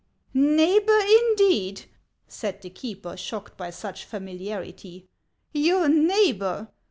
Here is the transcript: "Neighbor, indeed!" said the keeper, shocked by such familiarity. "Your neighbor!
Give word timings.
"Neighbor, 0.33 0.99
indeed!" 0.99 1.85
said 2.27 2.63
the 2.63 2.71
keeper, 2.71 3.15
shocked 3.15 3.55
by 3.55 3.69
such 3.69 4.03
familiarity. 4.03 5.05
"Your 5.53 5.87
neighbor! 5.87 6.69